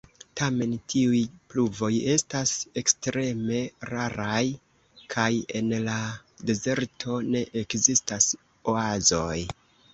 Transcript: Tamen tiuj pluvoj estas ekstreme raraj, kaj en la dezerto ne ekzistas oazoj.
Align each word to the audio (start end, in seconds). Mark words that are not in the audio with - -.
Tamen 0.39 0.71
tiuj 0.93 1.17
pluvoj 1.53 1.89
estas 2.13 2.53
ekstreme 2.83 3.61
raraj, 3.91 4.41
kaj 5.15 5.29
en 5.61 5.71
la 5.91 6.01
dezerto 6.51 7.23
ne 7.31 7.47
ekzistas 7.65 8.31
oazoj. 8.77 9.41